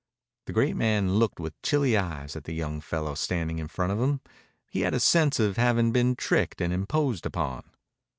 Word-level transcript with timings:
The 0.47 0.53
great 0.53 0.75
man 0.75 1.17
looked 1.19 1.39
with 1.39 1.61
chilly 1.61 1.95
eyes 1.95 2.35
at 2.35 2.45
the 2.45 2.55
young 2.55 2.81
fellow 2.81 3.13
standing 3.13 3.59
in 3.59 3.67
front 3.67 3.91
of 3.91 4.01
him. 4.01 4.19
He 4.67 4.81
had 4.81 4.95
a 4.95 4.99
sense 4.99 5.39
of 5.39 5.57
having 5.57 5.91
been 5.91 6.15
tricked 6.15 6.59
and 6.59 6.73
imposed 6.73 7.23
upon. 7.27 7.69